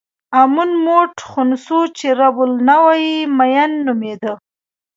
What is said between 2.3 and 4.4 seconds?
النوع یې مېن نومېده.